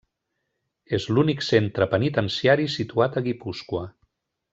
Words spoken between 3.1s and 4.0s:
a Guipúscoa.